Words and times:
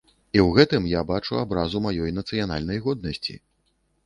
І 0.35 0.39
ў 0.45 0.53
гэтым 0.59 0.87
я 0.99 1.03
бачу 1.11 1.37
абразу 1.43 1.83
маёй 1.89 2.15
нацыянальнай 2.21 2.83
годнасці. 2.89 3.39